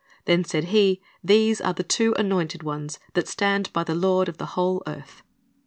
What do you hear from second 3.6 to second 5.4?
by the Lord of the whole earth."'